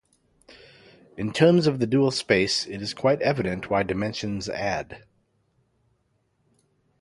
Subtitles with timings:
[1.15, 5.03] In terms of the dual space, it is quite evident why dimensions add.